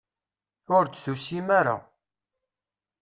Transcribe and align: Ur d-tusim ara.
Ur 0.75 0.83
d-tusim 0.85 1.47
ara. 1.59 1.75